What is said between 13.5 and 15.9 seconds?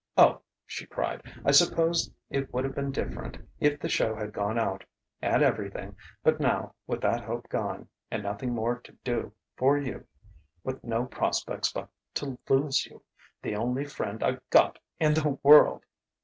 only friend I've got in the world